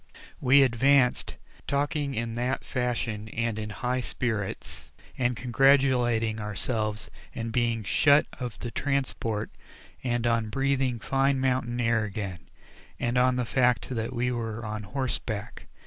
We 0.39 0.63
advanced, 0.63 1.35
talking 1.67 2.15
in 2.15 2.33
that 2.33 2.65
fashion 2.65 3.29
and 3.29 3.59
in 3.59 3.69
high 3.69 3.99
spirits, 4.01 4.89
and 5.15 5.37
congratulating 5.37 6.39
ourselves 6.39 7.11
in 7.33 7.51
being 7.51 7.83
shut 7.83 8.25
of 8.39 8.57
the 8.57 8.71
transport 8.71 9.51
and 10.03 10.25
on 10.25 10.49
breathing 10.49 10.97
fine 10.97 11.39
mountain 11.39 11.79
air 11.79 12.03
again, 12.03 12.39
and 12.99 13.15
on 13.15 13.35
the 13.35 13.45
fact 13.45 13.89
that 13.89 14.11
we 14.11 14.31
were 14.31 14.65
on 14.65 14.81
horseback. 14.81 15.67